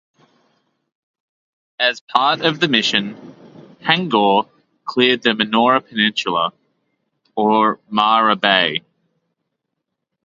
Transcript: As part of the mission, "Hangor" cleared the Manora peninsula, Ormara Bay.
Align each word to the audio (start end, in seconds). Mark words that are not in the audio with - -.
As 1.79 1.99
part 1.99 2.41
of 2.41 2.59
the 2.59 2.67
mission, 2.67 3.35
"Hangor" 3.81 4.45
cleared 4.83 5.21
the 5.21 5.33
Manora 5.35 5.79
peninsula, 5.87 6.53
Ormara 7.37 8.35
Bay. 8.35 8.81